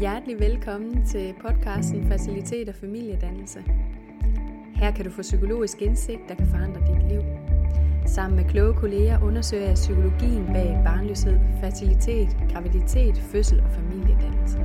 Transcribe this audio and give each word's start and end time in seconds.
Hjertelig 0.00 0.40
velkommen 0.40 1.06
til 1.06 1.34
podcasten 1.40 2.08
Facilitet 2.08 2.68
og 2.68 2.74
Familiedannelse. 2.74 3.64
Her 4.74 4.90
kan 4.90 5.04
du 5.04 5.10
få 5.10 5.22
psykologisk 5.22 5.82
indsigt, 5.82 6.20
der 6.28 6.34
kan 6.34 6.46
forandre 6.46 6.80
dit 6.80 7.08
liv. 7.08 7.22
Sammen 8.06 8.36
med 8.36 8.44
kloge 8.44 8.74
kolleger 8.74 9.22
undersøger 9.22 9.66
jeg 9.66 9.74
psykologien 9.74 10.46
bag 10.46 10.80
barnløshed, 10.84 11.38
fertilitet, 11.60 12.36
graviditet, 12.52 13.18
fødsel 13.18 13.60
og 13.60 13.70
familiedannelse. 13.70 14.58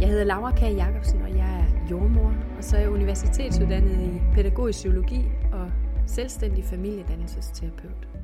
Jeg 0.00 0.08
hedder 0.08 0.24
Laura 0.24 0.50
K. 0.50 0.62
Jacobsen, 0.62 1.22
og 1.22 1.30
jeg 1.30 1.60
er 1.60 1.88
jordmor, 1.90 2.34
og 2.58 2.64
så 2.64 2.76
er 2.76 2.80
jeg 2.80 2.90
universitetsuddannet 2.90 4.00
i 4.00 4.20
pædagogisk 4.34 4.78
psykologi 4.78 5.24
og 5.52 5.70
selvstændig 6.06 6.64
familiedannelsesterapeut. 6.64 8.15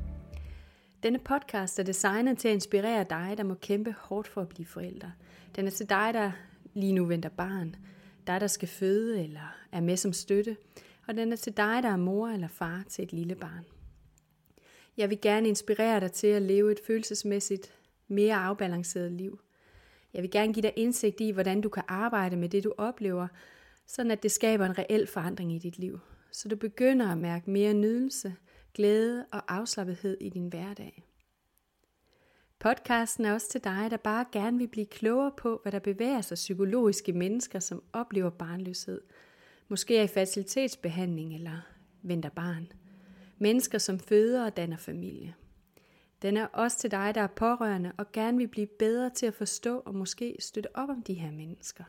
Denne 1.03 1.19
podcast 1.19 1.79
er 1.79 1.83
designet 1.83 2.37
til 2.37 2.47
at 2.47 2.53
inspirere 2.53 3.05
dig, 3.09 3.33
der 3.37 3.43
må 3.43 3.53
kæmpe 3.53 3.95
hårdt 3.99 4.27
for 4.27 4.41
at 4.41 4.49
blive 4.49 4.65
forældre. 4.65 5.11
Den 5.55 5.67
er 5.67 5.71
til 5.71 5.89
dig, 5.89 6.11
der 6.13 6.31
lige 6.73 6.93
nu 6.93 7.05
venter 7.05 7.29
barn, 7.29 7.75
dig, 8.27 8.41
der 8.41 8.47
skal 8.47 8.67
føde 8.67 9.23
eller 9.23 9.55
er 9.71 9.81
med 9.81 9.97
som 9.97 10.13
støtte, 10.13 10.57
og 11.07 11.15
den 11.15 11.31
er 11.31 11.35
til 11.35 11.57
dig, 11.57 11.83
der 11.83 11.89
er 11.89 11.97
mor 11.97 12.27
eller 12.27 12.47
far 12.47 12.83
til 12.89 13.03
et 13.03 13.13
lille 13.13 13.35
barn. 13.35 13.65
Jeg 14.97 15.09
vil 15.09 15.21
gerne 15.21 15.47
inspirere 15.47 15.99
dig 15.99 16.11
til 16.11 16.27
at 16.27 16.41
leve 16.41 16.71
et 16.71 16.79
følelsesmæssigt 16.87 17.73
mere 18.07 18.35
afbalanceret 18.35 19.11
liv. 19.11 19.39
Jeg 20.13 20.21
vil 20.21 20.31
gerne 20.31 20.53
give 20.53 20.63
dig 20.63 20.73
indsigt 20.75 21.21
i, 21.21 21.31
hvordan 21.31 21.61
du 21.61 21.69
kan 21.69 21.83
arbejde 21.87 22.35
med 22.35 22.49
det, 22.49 22.63
du 22.63 22.73
oplever, 22.77 23.27
sådan 23.87 24.11
at 24.11 24.23
det 24.23 24.31
skaber 24.31 24.65
en 24.65 24.77
reel 24.77 25.07
forandring 25.07 25.53
i 25.53 25.59
dit 25.59 25.77
liv. 25.77 25.99
Så 26.31 26.49
du 26.49 26.55
begynder 26.55 27.11
at 27.11 27.17
mærke 27.17 27.51
mere 27.51 27.73
nydelse, 27.73 28.35
glæde 28.73 29.25
og 29.31 29.55
afslappethed 29.55 30.17
i 30.21 30.29
din 30.29 30.47
hverdag. 30.47 31.03
Podcasten 32.59 33.25
er 33.25 33.33
også 33.33 33.49
til 33.49 33.63
dig, 33.63 33.87
der 33.91 33.97
bare 33.97 34.25
gerne 34.31 34.57
vil 34.57 34.67
blive 34.67 34.85
klogere 34.85 35.31
på, 35.37 35.59
hvad 35.63 35.71
der 35.71 35.79
bevæger 35.79 36.21
sig 36.21 36.35
psykologiske 36.35 37.13
mennesker, 37.13 37.59
som 37.59 37.83
oplever 37.93 38.29
barnløshed. 38.29 39.01
Måske 39.67 39.97
er 39.97 40.03
i 40.03 40.07
facilitetsbehandling 40.07 41.35
eller 41.35 41.67
venter 42.01 42.29
barn. 42.29 42.71
Mennesker, 43.37 43.77
som 43.77 43.99
føder 43.99 44.45
og 44.45 44.57
danner 44.57 44.77
familie. 44.77 45.35
Den 46.21 46.37
er 46.37 46.45
også 46.45 46.77
til 46.77 46.91
dig, 46.91 47.15
der 47.15 47.21
er 47.21 47.27
pårørende 47.27 47.91
og 47.97 48.11
gerne 48.11 48.37
vil 48.37 48.47
blive 48.47 48.67
bedre 48.67 49.09
til 49.09 49.25
at 49.25 49.33
forstå 49.33 49.79
og 49.79 49.95
måske 49.95 50.35
støtte 50.39 50.75
op 50.75 50.89
om 50.89 51.01
de 51.01 51.13
her 51.13 51.31
mennesker. 51.31 51.83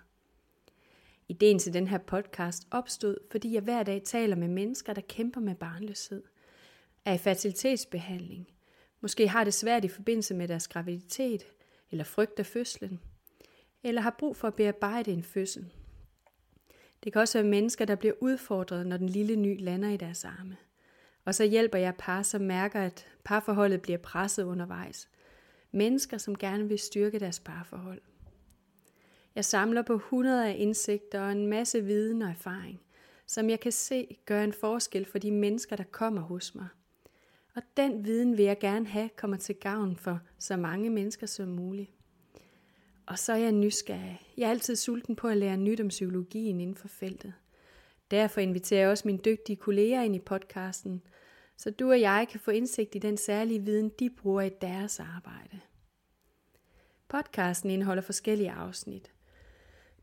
Ideen 1.28 1.58
til 1.58 1.74
den 1.74 1.88
her 1.88 1.98
podcast 1.98 2.66
opstod, 2.70 3.16
fordi 3.30 3.54
jeg 3.54 3.62
hver 3.62 3.82
dag 3.82 4.02
taler 4.02 4.36
med 4.36 4.48
mennesker, 4.48 4.92
der 4.92 5.02
kæmper 5.08 5.40
med 5.40 5.54
barnløshed, 5.54 6.22
er 7.04 7.12
i 7.12 7.18
fertilitetsbehandling, 7.18 8.48
måske 9.00 9.28
har 9.28 9.44
det 9.44 9.54
svært 9.54 9.84
i 9.84 9.88
forbindelse 9.88 10.34
med 10.34 10.48
deres 10.48 10.68
graviditet, 10.68 11.46
eller 11.90 12.04
frygter 12.04 12.42
fødslen, 12.42 13.00
eller 13.82 14.00
har 14.00 14.16
brug 14.18 14.36
for 14.36 14.48
at 14.48 14.54
bearbejde 14.54 15.12
en 15.12 15.22
fødsel. 15.22 15.72
Det 17.04 17.12
kan 17.12 17.20
også 17.20 17.38
være 17.38 17.50
mennesker, 17.50 17.84
der 17.84 17.94
bliver 17.94 18.14
udfordret, 18.20 18.86
når 18.86 18.96
den 18.96 19.08
lille 19.08 19.36
ny 19.36 19.60
lander 19.60 19.88
i 19.88 19.96
deres 19.96 20.24
arme. 20.24 20.56
Og 21.24 21.34
så 21.34 21.44
hjælper 21.44 21.78
jeg 21.78 21.94
par, 21.98 22.22
som 22.22 22.40
mærker, 22.40 22.80
at 22.80 23.06
parforholdet 23.24 23.82
bliver 23.82 23.98
presset 23.98 24.44
undervejs. 24.44 25.08
Mennesker, 25.72 26.18
som 26.18 26.38
gerne 26.38 26.68
vil 26.68 26.78
styrke 26.78 27.18
deres 27.18 27.40
parforhold. 27.40 28.00
Jeg 29.34 29.44
samler 29.44 29.82
på 29.82 29.98
hundrede 29.98 30.48
af 30.48 30.56
indsigter 30.58 31.20
og 31.20 31.32
en 31.32 31.46
masse 31.46 31.84
viden 31.84 32.22
og 32.22 32.30
erfaring, 32.30 32.80
som 33.26 33.50
jeg 33.50 33.60
kan 33.60 33.72
se 33.72 34.18
gør 34.26 34.44
en 34.44 34.52
forskel 34.52 35.04
for 35.04 35.18
de 35.18 35.30
mennesker, 35.30 35.76
der 35.76 35.84
kommer 35.84 36.20
hos 36.20 36.54
mig– 36.54 36.68
og 37.56 37.62
den 37.76 38.04
viden 38.04 38.36
vil 38.36 38.44
jeg 38.44 38.58
gerne 38.58 38.86
have 38.86 39.08
kommer 39.16 39.36
til 39.36 39.54
gavn 39.54 39.96
for 39.96 40.20
så 40.38 40.56
mange 40.56 40.90
mennesker 40.90 41.26
som 41.26 41.48
muligt. 41.48 41.90
Og 43.06 43.18
så 43.18 43.32
er 43.32 43.36
jeg 43.36 43.52
nysgerrig. 43.52 44.20
Jeg 44.36 44.46
er 44.46 44.50
altid 44.50 44.76
sulten 44.76 45.16
på 45.16 45.28
at 45.28 45.36
lære 45.36 45.56
nyt 45.56 45.80
om 45.80 45.88
psykologien 45.88 46.60
inden 46.60 46.76
for 46.76 46.88
feltet. 46.88 47.34
Derfor 48.10 48.40
inviterer 48.40 48.80
jeg 48.80 48.90
også 48.90 49.08
mine 49.08 49.18
dygtige 49.18 49.56
kolleger 49.56 50.02
ind 50.02 50.16
i 50.16 50.18
podcasten, 50.18 51.02
så 51.56 51.70
du 51.70 51.90
og 51.90 52.00
jeg 52.00 52.26
kan 52.30 52.40
få 52.40 52.50
indsigt 52.50 52.94
i 52.94 52.98
den 52.98 53.16
særlige 53.16 53.60
viden, 53.60 53.88
de 53.98 54.10
bruger 54.10 54.42
i 54.42 54.50
deres 54.60 55.00
arbejde. 55.00 55.60
Podcasten 57.08 57.70
indeholder 57.70 58.02
forskellige 58.02 58.50
afsnit. 58.50 59.12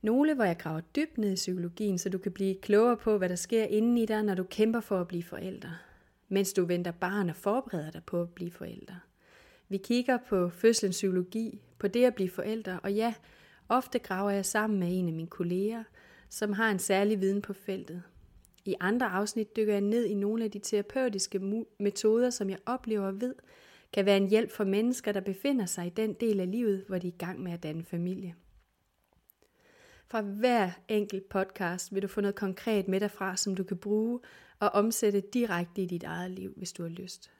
Nogle, 0.02 0.34
hvor 0.34 0.44
jeg 0.44 0.58
graver 0.58 0.81
dybt 0.81 1.18
ned 1.18 1.31
i 1.31 1.36
psykologien, 1.36 1.98
så 1.98 2.09
du 2.09 2.18
kan 2.18 2.31
blive 2.31 2.56
klogere 2.62 2.98
på, 2.98 3.18
hvad 3.18 3.30
der 3.30 3.36
sker 3.36 3.64
inden 3.64 3.98
i 3.98 4.06
dig, 4.06 4.24
når 4.24 4.36
du 4.36 4.44
kæmper 4.44 4.80
for 4.80 5.02
at 5.02 5.08
blive 5.08 5.24
forældre 5.24 5.78
mens 6.31 6.53
du 6.53 6.66
venter 6.66 6.92
barn 6.92 7.30
og 7.30 7.36
forbereder 7.36 7.92
dig 7.92 8.03
på 8.06 8.22
at 8.22 8.30
blive 8.30 8.52
forældre. 8.52 9.00
Vi 9.69 9.78
kigger 9.78 10.18
på 10.30 10.50
fødselens 10.50 10.96
psykologi, 10.96 11.62
på 11.80 11.88
det 11.88 12.06
at 12.06 12.16
blive 12.16 12.30
forældre, 12.30 12.80
og 12.84 12.94
ja, 12.94 13.14
ofte 13.69 14.00
graver 14.00 14.31
jeg 14.31 14.46
sammen 14.46 14.80
med 14.80 14.88
en 15.00 15.08
af 15.08 15.14
mine 15.14 15.28
kolleger, 15.28 15.84
som 16.30 16.53
har 16.53 16.72
en 16.72 16.80
særlig 16.80 17.22
viden 17.22 17.42
på 17.42 17.53
feltet. 17.53 18.03
I 18.66 18.75
andre 18.80 19.06
afsnit 19.06 19.56
dykker 19.56 19.74
jeg 19.74 19.81
ned 19.81 20.06
i 20.06 20.14
nogle 20.14 20.44
af 20.44 20.52
de 20.52 20.59
terapeutiske 20.59 21.66
metoder, 21.80 22.30
som 22.30 22.50
jeg 22.50 22.58
oplever 22.66 23.08
og 23.08 23.22
ved, 23.22 23.36
kan 23.94 24.06
være 24.06 24.18
en 24.18 24.30
hjælp 24.30 24.52
for 24.52 24.63
mennesker, 24.63 25.12
der 25.12 25.22
befinder 25.22 25.66
sig 25.66 25.88
i 25.88 25.90
den 25.90 26.13
del 26.13 26.40
af 26.40 26.52
livet, 26.52 26.84
hvor 26.88 26.98
de 26.98 27.08
er 27.08 27.12
i 27.12 27.16
gang 27.18 27.44
med 27.44 27.52
at 27.52 27.63
danne 27.63 27.84
familie. 27.84 28.36
Fra 30.12 30.22
hver 30.22 30.72
enkelt 30.88 31.30
podcast 31.30 31.94
vil 31.96 32.02
du 32.02 32.08
få 32.08 32.22
noget 32.22 32.36
konkret 32.36 32.88
med 32.88 33.00
derfra, 33.00 33.38
som 33.38 33.56
du 33.56 33.64
kan 33.64 33.78
bruge 33.78 34.20
og 34.60 34.70
omsætte 34.70 35.22
direkte 35.34 35.82
i 35.82 35.86
dit 35.86 36.04
eget 36.04 36.32
liv, 36.32 36.54
hvis 36.58 36.74
du 36.74 36.84
har 36.84 36.90
lyst. 36.90 37.32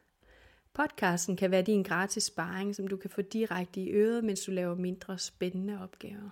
Podcasten 0.74 1.38
kan 1.38 1.52
være 1.52 1.62
din 1.62 1.84
gratis 1.84 2.24
sparring, 2.24 2.76
som 2.76 2.88
du 2.88 2.98
kan 2.98 3.09
få 3.09 3.22
direkte 3.22 3.82
i 3.82 3.92
øret, 3.92 4.24
mens 4.24 4.42
du 4.42 4.52
laver 4.52 4.76
mindre 4.76 5.18
spændende 5.18 5.84
opgaver. 5.84 6.30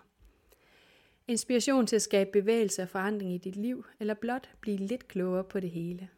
Inspiration 1.27 1.87
til 1.87 1.95
at 1.95 2.01
skabe 2.01 2.29
bevægelse 2.33 2.81
og 2.81 2.89
forandring 2.89 3.33
i 3.33 3.37
dit 3.37 3.55
liv, 3.55 3.85
eller 3.99 4.13
blot 4.13 4.49
blive 4.61 4.77
lidt 4.77 5.07
klogere 5.07 5.43
på 5.43 5.59
det 5.59 5.69
hele. 5.69 6.09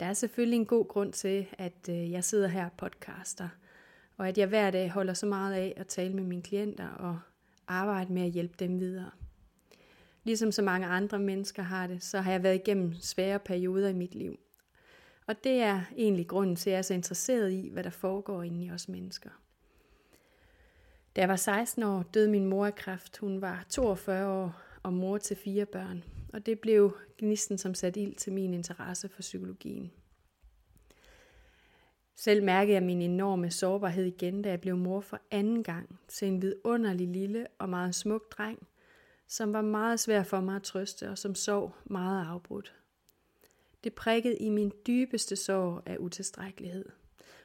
Der 0.00 0.06
er 0.06 0.12
selvfølgelig 0.14 0.56
en 0.56 0.66
god 0.66 0.88
grund 0.88 1.12
til, 1.12 1.46
at 1.52 1.88
øh, 1.90 2.10
jeg 2.10 2.24
sidder 2.24 2.48
her 2.48 2.64
og 2.64 2.72
podcaster, 2.76 3.48
og 4.16 4.28
at 4.28 4.38
jeg 4.38 4.46
hver 4.46 4.70
dag 4.70 4.90
holder 4.90 5.14
så 5.14 5.26
meget 5.26 5.54
af 5.54 5.74
at 5.76 5.86
tale 5.86 6.14
med 6.14 6.24
mine 6.24 6.42
klienter 6.42 6.88
og 6.88 7.18
arbejde 7.68 8.12
med 8.12 8.22
at 8.22 8.30
hjælpe 8.30 8.54
dem 8.58 8.80
videre. 8.80 9.10
Ligesom 10.24 10.52
så 10.52 10.62
mange 10.62 10.86
andre 10.86 11.18
mennesker 11.18 11.62
har 11.62 11.86
det, 11.86 12.02
så 12.02 12.20
har 12.20 12.32
jeg 12.32 12.42
været 12.42 12.54
igennem 12.54 12.94
svære 12.94 13.38
perioder 13.38 13.88
i 13.88 13.94
mit 13.94 14.14
liv. 14.14 14.38
Og 15.26 15.44
det 15.44 15.62
er 15.62 15.80
egentlig 15.96 16.26
grunden 16.26 16.56
til, 16.56 16.70
at 16.70 16.72
jeg 16.72 16.78
er 16.78 16.82
så 16.82 16.94
interesseret 16.94 17.52
i, 17.52 17.68
hvad 17.72 17.84
der 17.84 17.90
foregår 17.90 18.42
inde 18.42 18.64
i 18.64 18.70
os 18.70 18.88
mennesker. 18.88 19.30
Da 21.16 21.20
jeg 21.20 21.28
var 21.28 21.36
16 21.36 21.82
år, 21.82 22.02
døde 22.02 22.30
min 22.30 22.46
mor 22.46 22.66
af 22.66 22.74
kræft. 22.74 23.18
Hun 23.18 23.40
var 23.40 23.66
42 23.68 24.28
år 24.28 24.60
og 24.82 24.92
mor 24.92 25.18
til 25.18 25.36
fire 25.36 25.66
børn. 25.66 26.04
Og 26.32 26.46
det 26.46 26.60
blev 26.60 26.96
gnisten, 27.18 27.58
som 27.58 27.74
satte 27.74 28.00
ild 28.00 28.14
til 28.14 28.32
min 28.32 28.54
interesse 28.54 29.08
for 29.08 29.20
psykologien. 29.20 29.92
Selv 32.20 32.42
mærkede 32.42 32.74
jeg 32.74 32.82
min 32.82 33.02
enorme 33.02 33.50
sårbarhed 33.50 34.04
igen, 34.04 34.42
da 34.42 34.48
jeg 34.48 34.60
blev 34.60 34.76
mor 34.76 35.00
for 35.00 35.20
anden 35.30 35.62
gang 35.62 36.00
til 36.08 36.28
en 36.28 36.42
vidunderlig 36.42 37.08
lille 37.08 37.46
og 37.58 37.68
meget 37.68 37.94
smuk 37.94 38.32
dreng, 38.38 38.68
som 39.26 39.52
var 39.52 39.62
meget 39.62 40.00
svær 40.00 40.22
for 40.22 40.40
mig 40.40 40.56
at 40.56 40.62
trøste 40.62 41.10
og 41.10 41.18
som 41.18 41.34
sov 41.34 41.76
meget 41.84 42.26
afbrudt. 42.26 42.74
Det 43.84 43.94
prikkede 43.94 44.36
i 44.36 44.48
min 44.48 44.72
dybeste 44.86 45.36
sorg 45.36 45.82
af 45.86 45.96
utilstrækkelighed, 45.98 46.84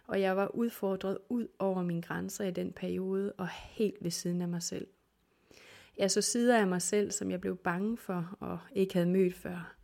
og 0.08 0.22
jeg 0.22 0.38
var 0.38 0.56
udfordret 0.56 1.18
ud 1.30 1.48
over 1.60 1.84
mine 1.84 2.02
grænser 2.02 2.46
i 2.46 2.52
den 2.52 2.72
periode 2.72 3.34
og 3.38 3.48
helt 3.50 3.98
ved 4.02 4.12
siden 4.12 4.42
af 4.42 4.48
mig 4.48 4.64
selv. 4.64 4.88
Jeg 5.98 6.12
så 6.12 6.22
sider 6.22 6.60
af 6.60 6.68
mig 6.68 6.82
selv, 6.82 7.12
som 7.12 7.32
jeg 7.32 7.42
blev 7.42 7.58
bange 7.58 7.98
for 7.98 8.38
og 8.40 8.60
ikke 8.76 8.94
havde 8.94 9.10
mødt 9.10 9.36
før. 9.36 9.76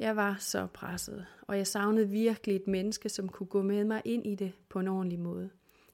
Jeg 0.00 0.16
var 0.16 0.36
så 0.38 0.66
presset, 0.66 1.26
og 1.42 1.56
jeg 1.56 1.66
savnede 1.66 2.08
virkelig 2.08 2.56
et 2.56 2.66
menneske, 2.66 3.08
som 3.08 3.28
kunne 3.28 3.46
gå 3.46 3.62
med 3.62 3.84
mig 3.84 4.02
ind 4.04 4.26
i 4.26 4.34
det 4.34 4.52
på 4.68 4.80
en 4.80 4.88
ordentlig 4.88 5.20
måde. 5.20 5.50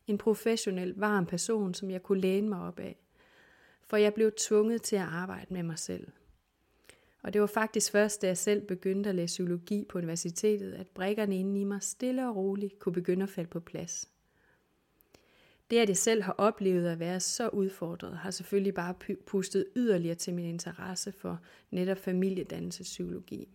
En 0.06 0.18
professionel, 0.18 0.94
varm 0.96 1.26
person, 1.26 1.74
som 1.74 1.90
jeg 1.90 2.02
kunne 2.02 2.20
læne 2.20 2.48
mig 2.48 2.60
op 2.60 2.78
af 2.78 2.96
for 3.86 3.96
jeg 3.96 4.14
blev 4.14 4.32
tvunget 4.38 4.82
til 4.82 4.96
at 4.96 5.02
arbejde 5.02 5.54
med 5.54 5.62
mig 5.62 5.78
selv. 5.78 6.08
Og 7.22 7.32
det 7.32 7.40
var 7.40 7.46
faktisk 7.46 7.92
først, 7.92 8.22
da 8.22 8.26
jeg 8.26 8.38
selv 8.38 8.66
begyndte 8.66 9.08
at 9.08 9.14
læse 9.14 9.26
psykologi 9.26 9.84
på 9.88 9.98
universitetet, 9.98 10.72
at 10.72 10.88
brækkerne 10.88 11.38
inde 11.38 11.60
i 11.60 11.64
mig 11.64 11.82
stille 11.82 12.28
og 12.28 12.36
roligt 12.36 12.78
kunne 12.78 12.92
begynde 12.92 13.22
at 13.22 13.28
falde 13.28 13.50
på 13.50 13.60
plads. 13.60 14.10
Det, 15.70 15.78
at 15.78 15.88
jeg 15.88 15.96
selv 15.96 16.22
har 16.22 16.32
oplevet 16.38 16.88
at 16.88 16.98
være 16.98 17.20
så 17.20 17.48
udfordret, 17.48 18.16
har 18.16 18.30
selvfølgelig 18.30 18.74
bare 18.74 18.94
pustet 19.26 19.66
yderligere 19.76 20.14
til 20.14 20.34
min 20.34 20.44
interesse 20.44 21.12
for 21.12 21.40
netop 21.70 21.98
familiedannelsespsykologi. 21.98 23.48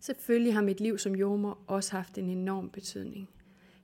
Selvfølgelig 0.00 0.54
har 0.54 0.62
mit 0.62 0.80
liv 0.80 0.98
som 0.98 1.14
jordmor 1.14 1.58
også 1.66 1.96
haft 1.96 2.18
en 2.18 2.28
enorm 2.28 2.70
betydning. 2.70 3.28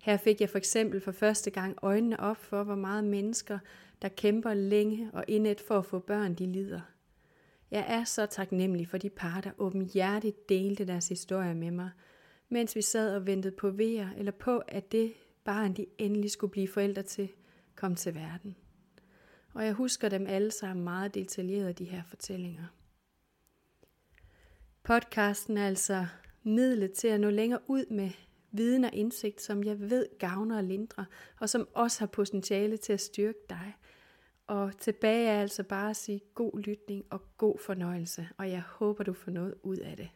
Her 0.03 0.17
fik 0.17 0.41
jeg 0.41 0.51
for 0.51 0.59
eksempel 0.59 1.01
for 1.01 1.13
første 1.13 1.51
gang 1.51 1.79
øjnene 1.83 2.21
op 2.21 2.37
for, 2.37 2.63
hvor 2.63 2.75
meget 2.75 3.05
mennesker 3.05 3.59
der 4.03 4.09
kæmper 4.09 4.55
længe 4.55 5.11
og 5.13 5.25
indet 5.29 5.61
for 5.61 5.79
at 5.79 5.87
få 5.87 5.99
børn, 5.99 6.35
de 6.35 6.47
lider. 6.47 6.81
Jeg 7.71 7.85
er 7.89 8.05
så 8.05 8.27
taknemmelig 8.27 8.89
for 8.89 8.99
de 8.99 9.11
par, 9.11 9.41
der 9.41 9.51
åbenhjertigt 9.59 10.49
delte 10.49 10.87
deres 10.87 11.09
historie 11.09 11.55
med 11.55 11.71
mig, 11.71 11.91
mens 12.49 12.77
vi 12.77 12.83
sad 12.83 13.17
og 13.17 13.27
ventede 13.27 13.55
på 13.57 13.71
vejer 13.71 14.09
eller 14.17 14.33
på, 14.33 14.59
at 14.59 14.93
det 14.93 15.13
barn, 15.45 15.73
de 15.73 15.87
endelig 15.99 16.31
skulle 16.31 16.51
blive 16.51 16.69
forældre 16.69 17.03
til, 17.03 17.29
kom 17.75 17.95
til 17.95 18.15
verden. 18.15 18.57
Og 19.55 19.65
jeg 19.65 19.73
husker 19.73 20.09
dem 20.09 20.27
alle 20.27 20.51
sammen 20.51 20.85
meget 20.85 21.15
detaljeret, 21.15 21.79
de 21.79 21.85
her 21.85 22.03
fortællinger. 22.09 22.76
Podcasten 24.87 25.57
er 25.57 25.67
altså 25.67 26.07
midlet 26.43 26.93
til 26.93 27.09
at 27.09 27.21
nå 27.21 27.31
længere 27.31 27.61
ud 27.67 27.85
med 27.91 28.11
viden 28.51 28.85
og 28.85 28.91
indsigt, 28.93 29.43
som 29.43 29.65
jeg 29.65 29.81
ved 29.81 30.07
gavner 30.19 30.57
og 30.57 30.65
lindrer, 30.65 31.05
og 31.41 31.49
som 31.49 31.69
også 31.75 31.99
har 31.99 32.07
potentiale 32.07 32.77
til 32.77 32.93
at 32.93 33.01
styrke 33.01 33.39
dig. 33.49 33.77
Og 34.47 34.79
tilbage 34.79 35.29
er 35.29 35.41
altså 35.41 35.63
bare 35.63 35.91
at 35.91 35.97
sige 35.97 36.21
god 36.35 36.61
lytning 36.61 37.05
og 37.11 37.23
god 37.37 37.59
fornøjelse, 37.59 38.29
og 38.39 38.51
jeg 38.51 38.61
håber, 38.61 39.05
du 39.05 39.13
får 39.13 39.31
noget 39.31 39.55
ud 39.63 39.77
af 39.77 39.97
det. 39.97 40.09